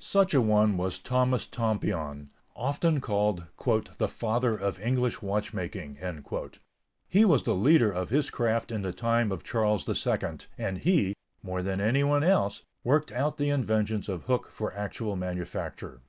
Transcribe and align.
Such 0.00 0.32
a 0.32 0.40
one 0.40 0.78
was 0.78 0.98
Thomas 0.98 1.46
Tompion, 1.46 2.28
often 2.56 3.02
called 3.02 3.42
"the 3.98 4.08
father 4.08 4.56
of 4.56 4.80
English 4.80 5.20
watchmaking." 5.20 5.98
He 7.06 7.26
was 7.26 7.42
the 7.42 7.54
leader 7.54 7.92
of 7.92 8.08
his 8.08 8.30
craft 8.30 8.72
in 8.72 8.80
the 8.80 8.94
time 8.94 9.30
of 9.30 9.44
Charles 9.44 9.86
II 9.86 10.38
and 10.56 10.78
he, 10.78 11.12
more 11.42 11.62
than 11.62 11.82
anyone 11.82 12.24
else, 12.24 12.62
worked 12.82 13.12
out 13.12 13.36
the 13.36 13.50
inventions 13.50 14.08
of 14.08 14.22
Hooke 14.22 14.50
for 14.50 14.72
actual 14.74 15.16
manufacture. 15.16 16.00